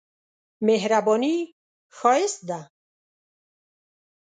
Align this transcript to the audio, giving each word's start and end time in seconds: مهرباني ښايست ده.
مهرباني 0.67 1.35
ښايست 1.97 2.39
ده. 2.49 2.59